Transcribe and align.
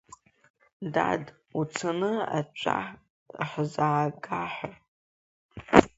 Дад, 0.93 1.23
уцаны 1.59 2.11
аҵәа 2.37 2.77
ҳзаага 3.49 4.39
ҳәа. 4.53 4.69